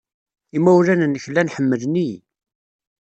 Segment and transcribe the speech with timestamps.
[0.57, 2.17] Imawlan-nnek llan ḥemmlen-iyi.